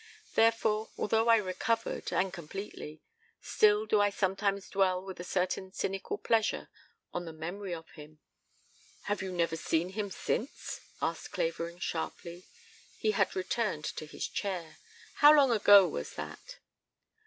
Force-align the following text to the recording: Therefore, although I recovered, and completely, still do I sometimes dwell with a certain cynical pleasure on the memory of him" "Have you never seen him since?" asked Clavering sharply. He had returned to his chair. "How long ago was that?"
Therefore, 0.33 0.89
although 0.97 1.27
I 1.29 1.35
recovered, 1.37 2.11
and 2.11 2.33
completely, 2.33 3.03
still 3.39 3.85
do 3.85 4.01
I 4.01 4.09
sometimes 4.09 4.67
dwell 4.67 4.99
with 5.05 5.19
a 5.19 5.23
certain 5.23 5.71
cynical 5.73 6.17
pleasure 6.17 6.69
on 7.13 7.25
the 7.25 7.31
memory 7.31 7.75
of 7.75 7.87
him" 7.91 8.17
"Have 9.03 9.21
you 9.21 9.31
never 9.31 9.55
seen 9.55 9.89
him 9.89 10.09
since?" 10.09 10.81
asked 11.03 11.33
Clavering 11.33 11.77
sharply. 11.77 12.47
He 12.97 13.11
had 13.11 13.35
returned 13.35 13.85
to 13.85 14.07
his 14.07 14.27
chair. 14.27 14.77
"How 15.17 15.35
long 15.35 15.51
ago 15.51 15.87
was 15.87 16.15
that?" 16.15 16.57